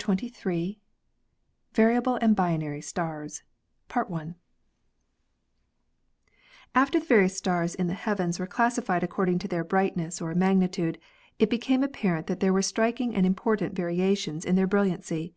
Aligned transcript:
CHAPTER 0.00 0.28
XXIII 0.28 0.78
VARIABLE 1.74 2.18
AND 2.22 2.36
BINARY 2.36 2.80
STARS 2.82 3.42
After 3.92 4.36
the 7.00 7.04
various 7.04 7.36
stars 7.36 7.74
in 7.74 7.88
the 7.88 7.94
heavens 7.94 8.38
were 8.38 8.46
classified 8.46 9.02
according 9.02 9.40
to 9.40 9.48
their 9.48 9.64
brightness 9.64 10.20
or 10.22 10.36
magnitude 10.36 10.98
it 11.40 11.50
became 11.50 11.82
ap 11.82 11.94
parent 11.94 12.28
that 12.28 12.38
there 12.38 12.52
were 12.52 12.62
striking 12.62 13.12
and 13.16 13.26
important 13.26 13.74
variations 13.74 14.44
in 14.44 14.54
their 14.54 14.68
brilliancy. 14.68 15.34